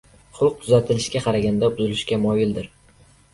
Xulq 0.37 0.53
tuzatilishga 0.61 1.21
qaraganda 1.25 1.69
buzilishga 1.75 2.19
moyilroq. 2.25 2.73